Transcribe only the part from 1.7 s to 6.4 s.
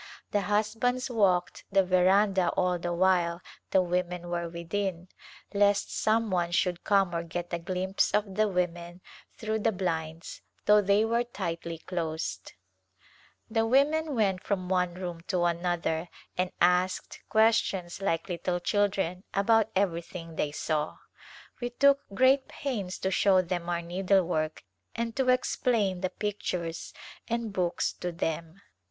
the veranda all the while the women were within lest some